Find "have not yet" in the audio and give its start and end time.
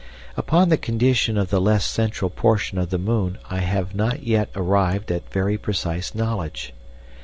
3.59-4.49